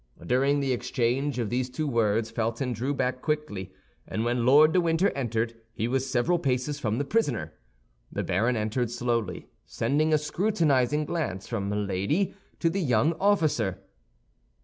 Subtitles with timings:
[0.25, 3.71] During the exchange of these two words Felton drew back quickly,
[4.07, 7.53] and when Lord de Winter entered, he was several paces from the prisoner.
[8.11, 13.79] The baron entered slowly, sending a scrutinizing glance from Milady to the young officer.